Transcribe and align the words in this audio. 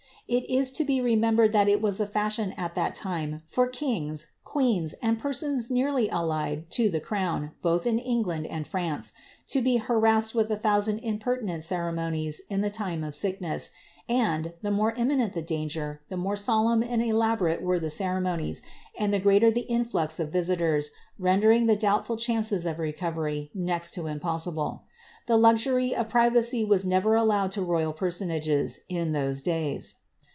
It 0.27 0.49
is 0.49 0.71
to 0.79 0.85
be 0.85 1.01
remembered 1.01 1.51
that 1.51 1.67
it 1.67 1.81
was 1.81 1.97
the 1.97 2.05
fashion 2.05 2.53
at 2.55 2.73
that 2.75 2.95
time 2.95 3.41
for 3.49 3.67
kings, 3.67 4.27
queens, 4.45 4.93
and 5.03 5.19
persons 5.19 5.69
nearly 5.69 6.09
allied 6.09 6.69
to 6.71 6.89
the 6.89 7.01
crown, 7.01 7.51
both 7.61 7.85
in 7.85 7.99
Eng 7.99 8.23
land 8.23 8.47
and 8.47 8.65
France, 8.65 9.11
to 9.47 9.61
be 9.61 9.75
harassed 9.75 10.33
with 10.33 10.49
a 10.49 10.55
thousand 10.55 10.99
impertinent 10.99 11.63
ceremo 11.63 12.09
nies 12.13 12.39
in 12.49 12.61
the 12.61 12.69
time 12.69 13.03
of 13.03 13.13
sickness, 13.13 13.71
and, 14.07 14.53
the 14.61 14.71
more 14.71 14.93
imminent 14.93 15.33
the 15.33 15.41
danger, 15.41 15.99
the 16.07 16.15
more 16.15 16.37
solemn 16.37 16.81
and 16.81 17.03
elaborate 17.03 17.61
were 17.61 17.79
the 17.79 17.89
ceremonies, 17.91 18.61
and 18.97 19.13
the 19.13 19.19
greater 19.19 19.51
the 19.51 19.69
in 19.69 19.83
flux 19.83 20.17
of 20.17 20.31
visitors, 20.31 20.91
rendering 21.19 21.65
the 21.65 21.75
doubtful 21.75 22.15
chances 22.15 22.65
of 22.65 22.79
recovery 22.79 23.51
next 23.53 23.93
to 23.93 24.07
impossible. 24.07 24.83
The 25.27 25.37
luxur>' 25.37 25.91
of 25.91 26.07
privacy 26.07 26.63
was 26.63 26.85
never 26.85 27.15
allowed 27.15 27.51
to 27.53 27.61
royal 27.61 27.91
person 27.91 28.31
ages 28.31 28.79
in 28.87 29.11
those 29.11 29.41
days. 29.41 29.95